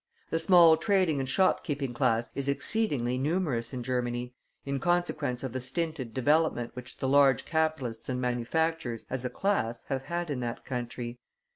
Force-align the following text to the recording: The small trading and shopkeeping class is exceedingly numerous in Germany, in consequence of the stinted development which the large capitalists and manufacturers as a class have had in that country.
The 0.31 0.39
small 0.39 0.77
trading 0.77 1.19
and 1.19 1.29
shopkeeping 1.29 1.93
class 1.93 2.31
is 2.33 2.49
exceedingly 2.49 3.19
numerous 3.19 3.71
in 3.71 3.83
Germany, 3.83 4.33
in 4.65 4.79
consequence 4.79 5.43
of 5.43 5.53
the 5.53 5.59
stinted 5.61 6.11
development 6.11 6.75
which 6.75 6.97
the 6.97 7.07
large 7.07 7.45
capitalists 7.45 8.09
and 8.09 8.19
manufacturers 8.19 9.05
as 9.11 9.25
a 9.25 9.29
class 9.29 9.83
have 9.89 10.05
had 10.05 10.31
in 10.31 10.39
that 10.39 10.65
country. 10.65 11.19